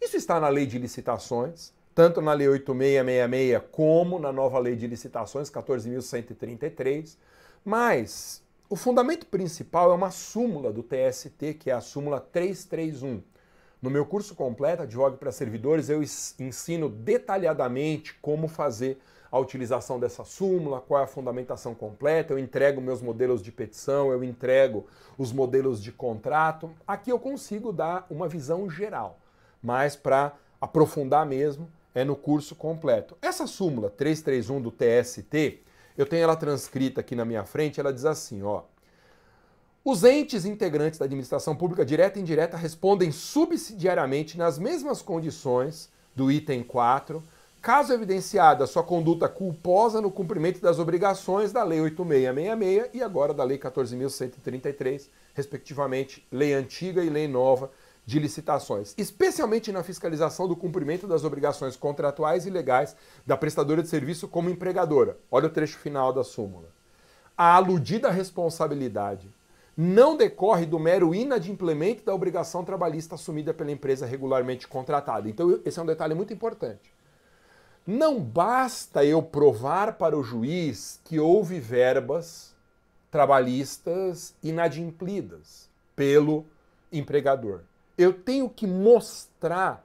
[0.00, 4.86] isso está na lei de licitações, tanto na lei 8666 como na nova lei de
[4.86, 7.16] licitações 14.133,
[7.64, 13.20] mas o fundamento principal é uma súmula do TST, que é a súmula 331.
[13.82, 20.22] No meu curso completo, Advogue para Servidores, eu ensino detalhadamente como fazer a utilização dessa
[20.22, 24.86] súmula, qual é a fundamentação completa, eu entrego meus modelos de petição, eu entrego
[25.18, 26.70] os modelos de contrato.
[26.86, 29.18] Aqui eu consigo dar uma visão geral,
[29.60, 33.16] mas para aprofundar mesmo é no curso completo.
[33.20, 35.60] Essa súmula 331 do TST,
[35.96, 38.62] eu tenho ela transcrita aqui na minha frente, ela diz assim, ó:
[39.84, 46.30] os entes integrantes da administração pública direta e indireta respondem subsidiariamente nas mesmas condições do
[46.30, 47.22] item 4
[47.60, 53.42] Caso evidenciada sua conduta culposa no cumprimento das obrigações da Lei 8666 e agora da
[53.42, 57.70] Lei 14.133, respectivamente, Lei Antiga e Lei Nova
[58.08, 63.88] de Licitações, especialmente na fiscalização do cumprimento das obrigações contratuais e legais da prestadora de
[63.90, 65.18] serviço como empregadora.
[65.30, 66.70] Olha o trecho final da súmula.
[67.36, 69.28] A aludida responsabilidade
[69.76, 75.28] não decorre do mero inadimplemento da obrigação trabalhista assumida pela empresa regularmente contratada.
[75.28, 76.90] Então, esse é um detalhe muito importante.
[77.86, 82.54] Não basta eu provar para o juiz que houve verbas
[83.10, 86.46] trabalhistas inadimplidas pelo
[86.90, 87.67] empregador.
[87.98, 89.84] Eu tenho que mostrar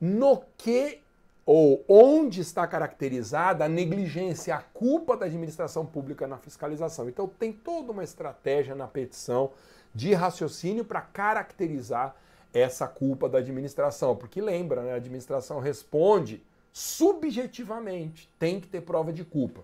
[0.00, 1.00] no que
[1.44, 7.08] ou onde está caracterizada a negligência, a culpa da administração pública na fiscalização.
[7.08, 9.50] Então tem toda uma estratégia na petição
[9.94, 12.14] de raciocínio para caracterizar
[12.54, 16.42] essa culpa da administração, porque lembra, né, a administração responde
[16.72, 19.62] subjetivamente tem que ter prova de culpa.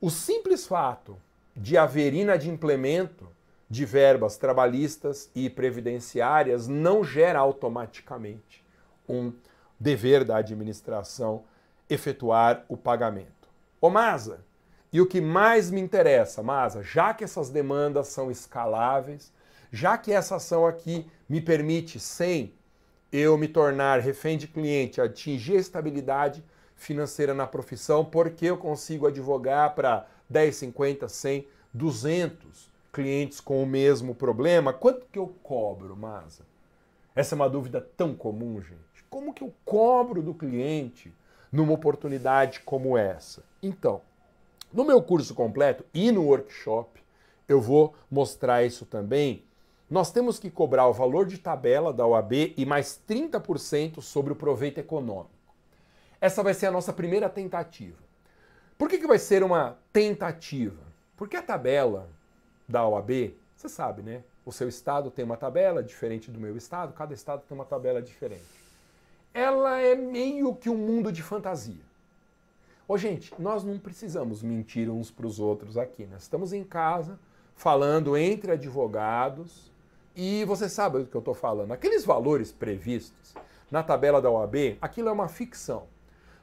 [0.00, 1.16] O simples fato
[1.56, 3.26] de haver inadimplemento
[3.72, 8.62] de verbas trabalhistas e previdenciárias não gera automaticamente
[9.08, 9.32] um
[9.80, 11.44] dever da administração
[11.88, 13.48] efetuar o pagamento.
[13.80, 14.44] Ô Masa,
[14.92, 19.32] e o que mais me interessa, Masa, já que essas demandas são escaláveis,
[19.70, 22.52] já que essa ação aqui me permite, sem
[23.10, 26.44] eu me tornar refém de cliente, atingir a estabilidade
[26.76, 33.66] financeira na profissão, porque eu consigo advogar para 10, 50, 100, 200 clientes com o
[33.66, 34.72] mesmo problema.
[34.72, 36.44] Quanto que eu cobro, Masa?
[37.14, 39.04] Essa é uma dúvida tão comum, gente.
[39.08, 41.12] Como que eu cobro do cliente
[41.50, 43.42] numa oportunidade como essa?
[43.62, 44.00] Então,
[44.72, 47.02] no meu curso completo e no workshop,
[47.48, 49.44] eu vou mostrar isso também
[49.92, 54.36] nós temos que cobrar o valor de tabela da OAB e mais 30% sobre o
[54.36, 55.28] proveito econômico.
[56.18, 57.98] Essa vai ser a nossa primeira tentativa.
[58.78, 60.80] Por que, que vai ser uma tentativa?
[61.14, 62.08] Porque a tabela
[62.72, 64.24] da OAB Você sabe, né?
[64.44, 68.02] O seu estado tem uma tabela diferente do meu estado, cada estado tem uma tabela
[68.02, 68.42] diferente.
[69.32, 71.92] Ela é meio que um mundo de fantasia.
[72.88, 76.16] Ô, gente, nós não precisamos mentir uns para os outros aqui, né?
[76.18, 77.18] Estamos em casa,
[77.54, 79.70] falando entre advogados,
[80.16, 81.72] e você sabe do que eu estou falando.
[81.72, 83.34] Aqueles valores previstos
[83.70, 85.84] na tabela da OAB, aquilo é uma ficção.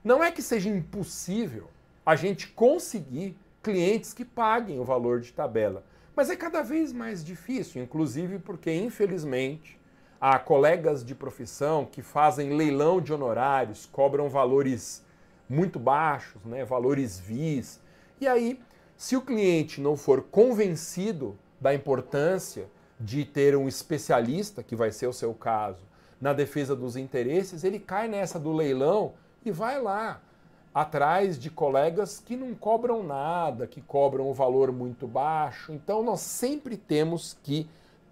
[0.04, 1.68] Não é que seja impossível
[2.06, 5.84] a gente conseguir clientes que paguem o valor de tabela,
[6.16, 9.80] mas é cada vez mais difícil, inclusive porque, infelizmente,
[10.20, 15.04] há colegas de profissão que fazem leilão de honorários, cobram valores
[15.48, 17.80] muito baixos, né, valores vis.
[18.20, 18.60] E aí,
[18.98, 22.70] se o cliente não for convencido da importância
[23.00, 25.88] de ter um especialista, que vai ser o seu caso,
[26.20, 29.14] na defesa dos interesses, ele cai nessa do leilão
[29.46, 30.22] e vai lá
[30.82, 35.74] atrás de colegas que não cobram nada, que cobram um valor muito baixo.
[35.74, 37.68] Então nós sempre temos que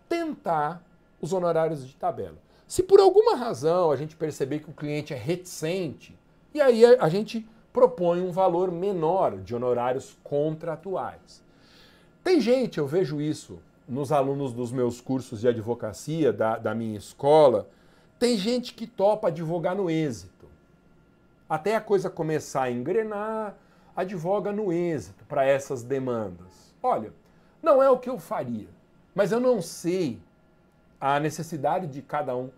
[0.10, 0.82] tentar
[1.22, 2.36] os honorários de tabela.
[2.68, 6.18] Se por alguma razão a gente perceber que o cliente é reticente,
[6.54, 11.42] e aí a gente propõe um valor menor de honorários contratuais.
[12.24, 16.98] Tem gente, eu vejo isso nos alunos dos meus cursos de advocacia, da, da minha
[16.98, 17.70] escola,
[18.20, 20.37] tem gente que topa advogar no êxito.
[21.50, 23.56] Até a coisa começar a engrenar,
[23.96, 26.76] advoga no êxito para essas demandas.
[26.84, 27.14] Olha,
[27.64, 28.68] não é o que eu faria,
[29.16, 30.20] mas eu não sei
[31.00, 32.50] a necessidade de cada um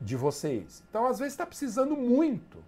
[0.00, 0.82] de vocês.
[0.88, 2.58] Então, às vezes, está precisando muito,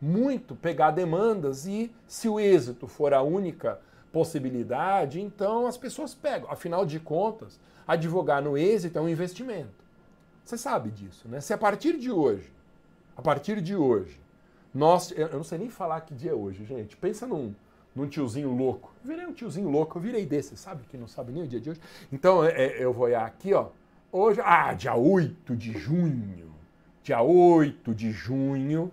[0.00, 3.80] muito pegar demandas e, se o êxito for a única
[4.12, 6.50] possibilidade, então as pessoas pegam.
[6.50, 9.84] Afinal de contas, advogar no êxito é um investimento.
[10.44, 11.40] Você sabe disso, né?
[11.40, 12.52] Se a partir de hoje,
[13.16, 14.20] a partir de hoje,
[14.74, 15.12] nós.
[15.12, 16.96] Eu não sei nem falar que dia é hoje, gente.
[16.96, 17.54] Pensa num,
[17.94, 18.92] num tiozinho louco.
[19.02, 20.84] Eu virei um tiozinho louco, eu virei desse, sabe?
[20.88, 21.80] Que não sabe nem o dia de hoje.
[22.12, 23.68] Então é, é eu vou olhar aqui, ó.
[24.12, 24.40] Hoje.
[24.44, 26.54] Ah, dia 8 de junho.
[27.02, 28.90] Dia 8 de junho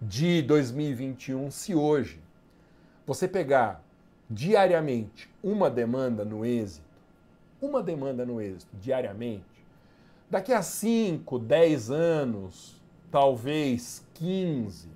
[0.00, 1.50] de 2021.
[1.50, 2.20] Se hoje
[3.06, 3.82] você pegar
[4.28, 6.86] diariamente uma demanda no êxito,
[7.60, 9.50] uma demanda no êxito diariamente,
[10.30, 12.80] Daqui a 5, 10 anos,
[13.10, 14.88] talvez 15,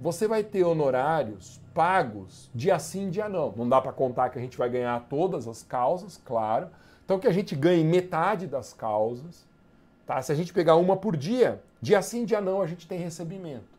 [0.00, 3.52] você vai ter honorários pagos dia sim, dia não.
[3.54, 6.68] Não dá para contar que a gente vai ganhar todas as causas, claro.
[7.04, 9.46] Então que a gente ganhe metade das causas.
[10.06, 10.20] Tá?
[10.22, 13.78] Se a gente pegar uma por dia, dia sim, dia não, a gente tem recebimento.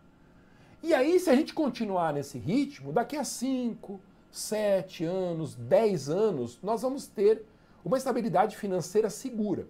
[0.83, 3.99] E aí, se a gente continuar nesse ritmo, daqui a 5,
[4.31, 7.45] 7 anos, 10 anos, nós vamos ter
[7.85, 9.67] uma estabilidade financeira segura.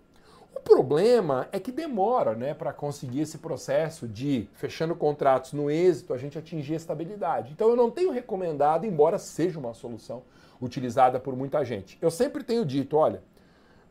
[0.54, 6.14] O problema é que demora né, para conseguir esse processo de, fechando contratos no êxito,
[6.14, 7.52] a gente atingir a estabilidade.
[7.52, 10.24] Então eu não tenho recomendado, embora seja uma solução
[10.62, 11.98] utilizada por muita gente.
[12.02, 13.24] Eu sempre tenho dito, olha,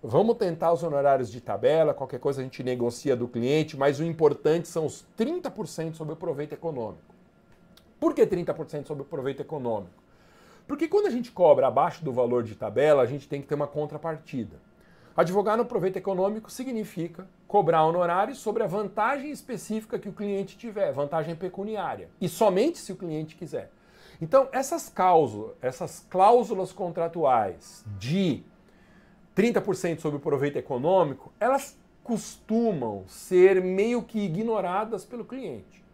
[0.02, 4.04] vamos tentar os honorários de tabela, qualquer coisa a gente negocia do cliente, mas o
[4.04, 7.14] importante são os 30% sobre o proveito econômico.
[7.98, 10.00] Por que 30% sobre o proveito econômico?
[10.66, 13.56] Porque quando a gente cobra abaixo do valor de tabela, a gente tem que ter
[13.56, 14.56] uma contrapartida.
[15.20, 20.94] Advogar no proveito econômico significa cobrar honorários sobre a vantagem específica que o cliente tiver,
[20.94, 23.70] vantagem pecuniária, e somente se o cliente quiser.
[24.18, 28.42] Então, essas cláusulas, essas cláusulas contratuais de
[29.36, 35.84] 30% sobre o proveito econômico, elas costumam ser meio que ignoradas pelo cliente.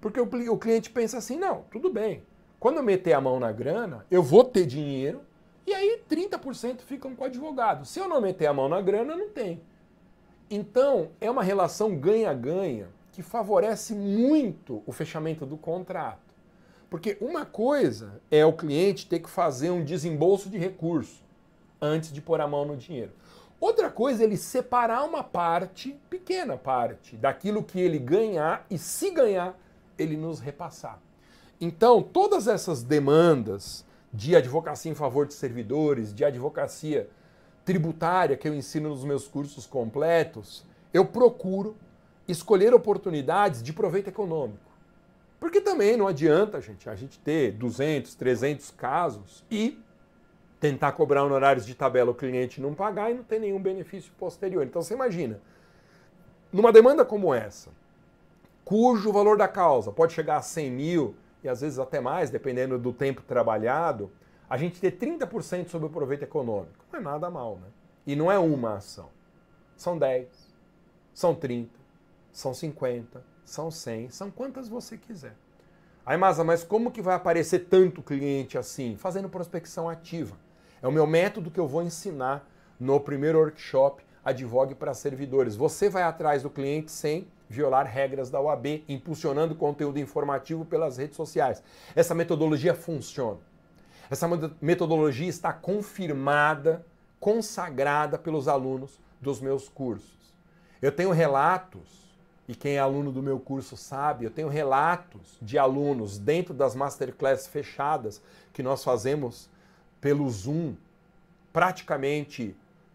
[0.00, 2.24] Porque o cliente pensa assim: não, tudo bem,
[2.58, 5.20] quando eu meter a mão na grana, eu vou ter dinheiro
[5.66, 7.84] e aí 30% ficam com o advogado.
[7.84, 9.60] Se eu não meter a mão na grana, não tem.
[10.50, 16.34] Então, é uma relação ganha-ganha que favorece muito o fechamento do contrato.
[16.90, 21.24] Porque uma coisa é o cliente ter que fazer um desembolso de recurso
[21.80, 23.12] antes de pôr a mão no dinheiro.
[23.58, 29.10] Outra coisa é ele separar uma parte, pequena parte, daquilo que ele ganhar e, se
[29.10, 29.58] ganhar,
[29.98, 30.98] ele nos repassar.
[31.60, 37.08] Então, todas essas demandas de advocacia em favor de servidores, de advocacia
[37.64, 41.76] tributária que eu ensino nos meus cursos completos, eu procuro
[42.28, 44.72] escolher oportunidades de proveito econômico.
[45.40, 49.78] Porque também não adianta, gente, a gente ter 200, 300 casos e
[50.60, 54.64] tentar cobrar honorários de tabela o cliente não pagar e não ter nenhum benefício posterior.
[54.64, 55.40] Então você imagina,
[56.52, 57.70] numa demanda como essa,
[58.64, 61.14] cujo valor da causa pode chegar a 100 mil,
[61.44, 64.10] e às vezes até mais, dependendo do tempo trabalhado,
[64.48, 66.84] a gente ter 30% sobre o proveito econômico.
[66.92, 67.68] Não é nada mal, né?
[68.06, 69.10] E não é uma ação.
[69.76, 70.28] São 10,
[71.12, 71.70] são 30,
[72.32, 75.36] são 50, são 100, são quantas você quiser.
[76.06, 78.96] Aí, Masa, mas como que vai aparecer tanto cliente assim?
[78.96, 80.36] Fazendo prospecção ativa.
[80.82, 82.46] É o meu método que eu vou ensinar
[82.78, 85.56] no primeiro workshop Advogue para Servidores.
[85.56, 91.16] Você vai atrás do cliente sem violar regras da OAB, impulsionando conteúdo informativo pelas redes
[91.16, 91.62] sociais.
[91.94, 93.38] Essa metodologia funciona.
[94.10, 94.28] Essa
[94.60, 96.84] metodologia está confirmada,
[97.18, 100.34] consagrada pelos alunos dos meus cursos.
[100.80, 102.04] Eu tenho relatos,
[102.46, 106.74] e quem é aluno do meu curso sabe, eu tenho relatos de alunos dentro das
[106.74, 108.20] masterclass fechadas
[108.52, 109.48] que nós fazemos
[110.00, 110.74] pelo Zoom
[111.52, 112.54] praticamente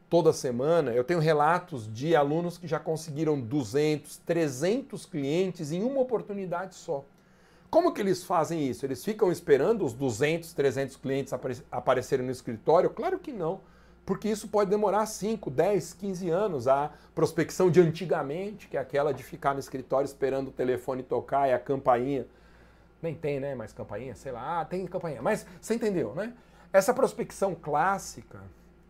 [0.10, 0.92] toda semana.
[0.92, 7.06] Eu tenho relatos de alunos que já conseguiram 200, 300 clientes em uma oportunidade só.
[7.70, 8.86] Como que eles fazem isso?
[8.86, 11.32] Eles ficam esperando os 200, 300 clientes
[11.72, 12.90] aparecerem no escritório?
[12.90, 13.62] Claro que não,
[14.06, 16.68] porque isso pode demorar 5, 10, 15 anos.
[16.68, 21.48] A prospecção de antigamente, que é aquela de ficar no escritório esperando o telefone tocar
[21.48, 22.26] e a campainha.
[23.04, 23.54] Nem tem, né?
[23.54, 24.62] Mais campainha, sei lá.
[24.62, 25.22] Ah, tem campainha.
[25.22, 26.34] Mas você entendeu, né?
[26.74, 28.42] Essa prospecção clássica,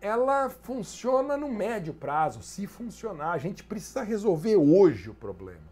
[0.01, 3.31] ela funciona no médio prazo, se funcionar.
[3.31, 5.69] A gente precisa resolver hoje o problema.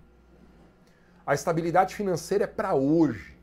[1.25, 3.38] A estabilidade financeira é para hoje.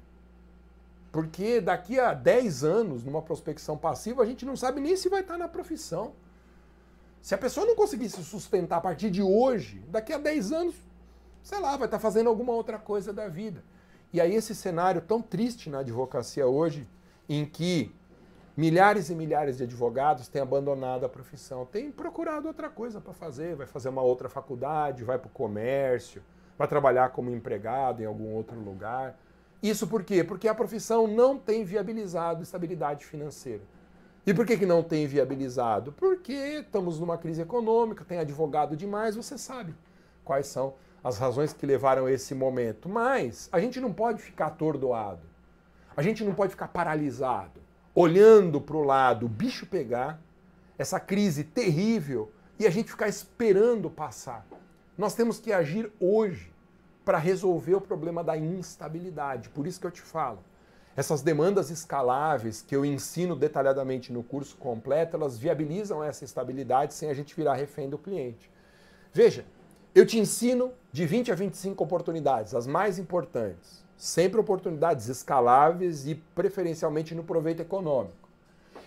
[1.10, 5.20] Porque daqui a 10 anos, numa prospecção passiva, a gente não sabe nem se vai
[5.20, 6.12] estar na profissão.
[7.22, 10.74] Se a pessoa não conseguir se sustentar a partir de hoje, daqui a 10 anos,
[11.42, 13.62] sei lá, vai estar fazendo alguma outra coisa da vida.
[14.12, 16.86] E aí esse cenário tão triste na advocacia hoje,
[17.28, 17.94] em que
[18.56, 23.56] Milhares e milhares de advogados têm abandonado a profissão, têm procurado outra coisa para fazer,
[23.56, 26.22] vai fazer uma outra faculdade, vai para o comércio,
[26.56, 29.18] vai trabalhar como empregado em algum outro lugar.
[29.60, 30.22] Isso por quê?
[30.22, 33.62] Porque a profissão não tem viabilizado estabilidade financeira.
[34.24, 35.90] E por que, que não tem viabilizado?
[35.90, 39.74] Porque estamos numa crise econômica, tem advogado demais, você sabe
[40.24, 42.88] quais são as razões que levaram a esse momento.
[42.88, 45.26] Mas a gente não pode ficar atordoado,
[45.96, 47.63] a gente não pode ficar paralisado
[47.94, 50.20] olhando para o lado, o bicho pegar,
[50.76, 54.46] essa crise terrível, e a gente ficar esperando passar.
[54.96, 56.52] Nós temos que agir hoje
[57.04, 59.48] para resolver o problema da instabilidade.
[59.50, 60.38] Por isso que eu te falo.
[60.96, 67.10] Essas demandas escaláveis que eu ensino detalhadamente no curso completo, elas viabilizam essa estabilidade sem
[67.10, 68.48] a gente virar refém do cliente.
[69.12, 69.44] Veja,
[69.92, 76.14] eu te ensino de 20 a 25 oportunidades, as mais importantes sempre oportunidades escaláveis e
[76.14, 78.28] preferencialmente no proveito econômico.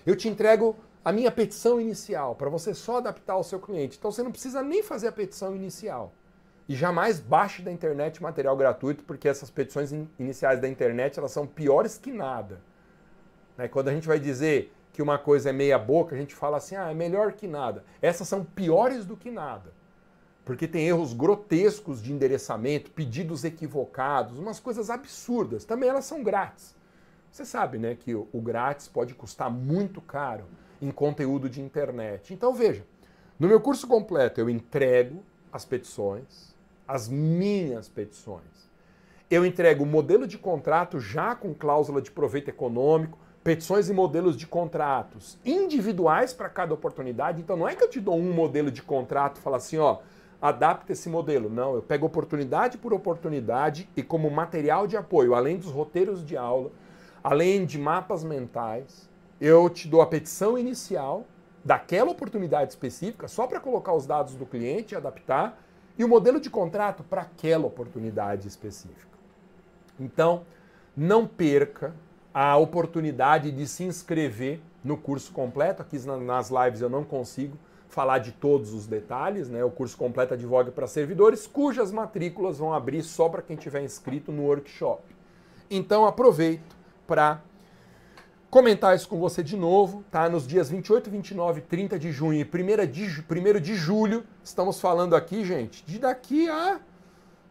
[0.05, 3.97] Eu te entrego a minha petição inicial para você só adaptar ao seu cliente.
[3.97, 6.11] Então você não precisa nem fazer a petição inicial.
[6.67, 11.31] E jamais baixe da internet material gratuito, porque essas petições in iniciais da internet elas
[11.31, 12.59] são piores que nada.
[13.57, 13.67] Né?
[13.69, 16.75] Quando a gente vai dizer que uma coisa é meia boca, a gente fala assim,
[16.75, 17.85] ah, é melhor que nada.
[18.01, 19.76] Essas são piores do que nada
[20.47, 25.65] porque tem erros grotescos de endereçamento, pedidos equivocados, umas coisas absurdas.
[25.65, 26.73] Também elas são grátis.
[27.29, 30.45] Você sabe, né, que o, grátis pode custar muito caro
[30.81, 32.33] em conteúdo de internet.
[32.33, 32.85] Então veja,
[33.37, 35.21] no meu curso completo eu entrego
[35.51, 36.55] as petições,
[36.87, 38.69] as minhas petições.
[39.29, 44.37] Eu entrego o modelo de contrato já com cláusula de proveito econômico, petições e modelos
[44.37, 47.41] de contratos individuais para cada oportunidade.
[47.41, 49.97] Então não é que eu te dou um modelo de contrato falo assim, ó,
[50.41, 51.49] adapta esse modelo.
[51.49, 56.37] Não, eu pego oportunidade por oportunidade e como material de apoio, além dos roteiros de
[56.37, 56.71] aula,
[57.23, 59.09] além de mapas mentais,
[59.39, 61.25] eu te dou a petição inicial
[61.63, 65.61] daquela oportunidade específica, só para colocar os dados do cliente e adaptar,
[65.97, 69.17] e o modelo de contrato para aquela oportunidade específica.
[69.99, 70.43] Então,
[70.95, 71.93] não perca
[72.33, 75.81] a oportunidade de se inscrever no curso completo.
[75.81, 77.57] Aqui nas lives eu não consigo
[77.89, 79.63] falar de todos os detalhes, né?
[79.63, 84.31] O curso completo Advogue para servidores, cujas matrículas vão abrir só para quem tiver inscrito
[84.31, 85.03] no workshop.
[85.69, 86.75] Então aproveito
[87.05, 87.41] para
[88.49, 90.29] comentar isso com você de novo, tá?
[90.29, 95.15] Nos dias 28, 29, 30 de junho e 1 de, 1 de julho, estamos falando
[95.15, 96.79] aqui, gente, de daqui a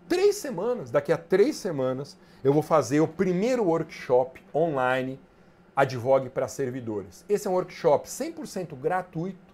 [0.08, 0.90] três semanas.
[0.90, 5.18] Daqui a três semanas eu vou fazer o primeiro workshop online
[5.74, 7.24] Advogue para servidores.
[7.28, 9.45] Esse é um workshop 100% gratuito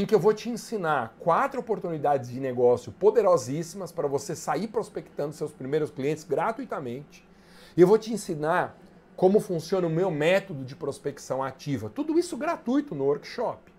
[0.00, 5.32] em que eu vou te ensinar quatro oportunidades de negócio poderosíssimas para você sair prospectando
[5.32, 7.26] seus primeiros clientes gratuitamente.
[7.74, 8.78] E eu vou te ensinar
[9.16, 11.88] como funciona o meu método de prospecção ativa.
[11.88, 13.72] Tudo isso gratuito no workshop.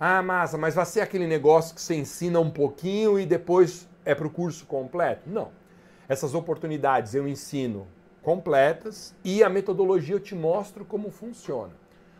[0.00, 4.16] Ah, massa, mas vai ser aquele negócio que você ensina um pouquinho e depois é
[4.16, 5.30] para o curso completo?
[5.30, 5.52] Não.
[6.08, 7.86] Essas oportunidades eu ensino
[8.20, 11.72] completas e a metodologia eu te mostro como funciona.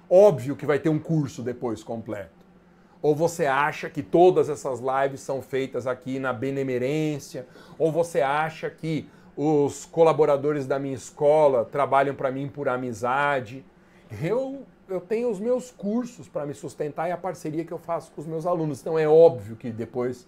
[0.08, 2.39] Óbvio que vai ter um curso depois completo.
[3.02, 7.46] Ou você acha que todas essas lives são feitas aqui na benemerência?
[7.78, 13.64] Ou você acha que os colaboradores da minha escola trabalham para mim por amizade?
[14.22, 18.12] Eu, eu tenho os meus cursos para me sustentar e a parceria que eu faço
[18.12, 18.80] com os meus alunos.
[18.80, 20.26] Então é óbvio que depois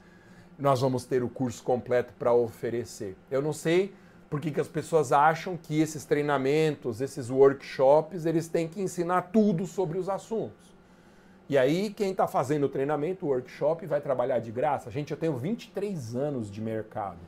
[0.58, 3.16] nós vamos ter o curso completo para oferecer.
[3.30, 3.92] Eu não sei
[4.30, 9.30] por que, que as pessoas acham que esses treinamentos, esses workshops, eles têm que ensinar
[9.30, 10.71] tudo sobre os assuntos.
[11.48, 14.90] E aí, quem está fazendo o treinamento, o workshop, vai trabalhar de graça.
[14.90, 17.18] Gente, eu tenho 23 anos de mercado.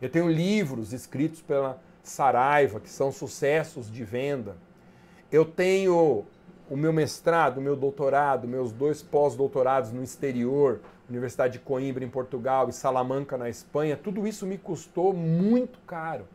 [0.00, 4.56] Eu tenho livros escritos pela Saraiva, que são sucessos de venda.
[5.30, 6.24] Eu tenho
[6.68, 12.08] o meu mestrado, o meu doutorado, meus dois pós-doutorados no exterior, Universidade de Coimbra em
[12.08, 16.26] Portugal e Salamanca na Espanha, tudo isso me custou muito caro.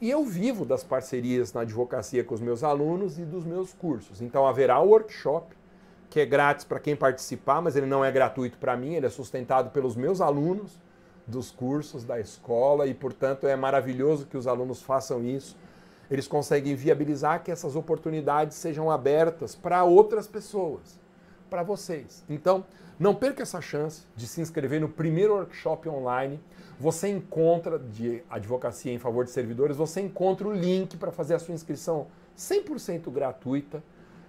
[0.00, 4.20] E eu vivo das parcerias na advocacia com os meus alunos e dos meus cursos.
[4.20, 5.54] Então haverá workshop,
[6.10, 9.10] que é grátis para quem participar, mas ele não é gratuito para mim, ele é
[9.10, 10.80] sustentado pelos meus alunos
[11.26, 15.56] dos cursos da escola e, portanto, é maravilhoso que os alunos façam isso
[16.10, 20.98] eles conseguem viabilizar que essas oportunidades sejam abertas para outras pessoas,
[21.50, 22.24] para vocês.
[22.28, 22.64] Então,
[22.98, 26.40] não perca essa chance de se inscrever no primeiro workshop online.
[26.80, 31.38] Você encontra de advocacia em favor de servidores, você encontra o link para fazer a
[31.38, 32.06] sua inscrição
[32.36, 33.82] 100% gratuita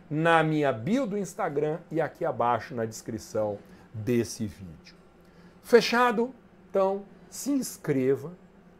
[0.10, 3.60] na minha bio do Instagram e aqui abaixo na descrição
[3.93, 4.95] desse vídeo.
[5.62, 6.34] Fechado?
[6.70, 8.32] Então, se inscreva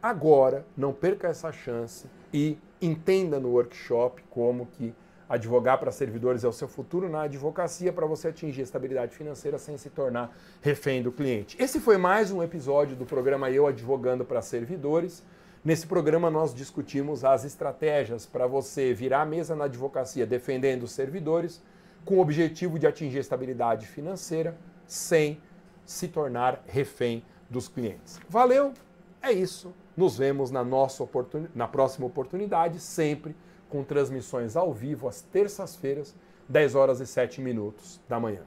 [0.02, 4.94] agora, não perca essa chance e entenda no workshop como que
[5.28, 9.76] advogar para servidores é o seu futuro na advocacia para você atingir estabilidade financeira sem
[9.76, 11.56] se tornar refém do cliente.
[11.62, 15.22] Esse foi mais um episódio do programa Eu Advogando para Servidores.
[15.62, 20.92] Nesse programa nós discutimos as estratégias para você virar a mesa na advocacia defendendo os
[20.92, 21.62] servidores
[22.02, 24.56] com o objetivo de atingir estabilidade financeira
[24.86, 25.38] sem
[25.84, 28.18] se tornar refém dos clientes.
[28.26, 28.72] Valeu,
[29.20, 29.74] é isso.
[29.94, 31.46] Nos vemos na, nossa oportun...
[31.54, 33.36] na próxima oportunidade, sempre
[33.68, 36.14] com transmissões ao vivo às terças-feiras,
[36.48, 38.42] 10 horas e 7 minutos da manhã.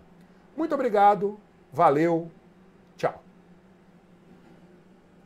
[0.57, 1.39] Muito obrigado,
[1.72, 2.32] valeu,